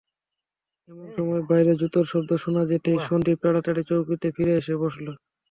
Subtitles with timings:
[0.89, 5.05] এমন সময় বাইরে জুতোর শব্দ শোনা যেতেই সন্দীপ তাড়াতাড়ি চৌকিতে ফিরে এসে বসল।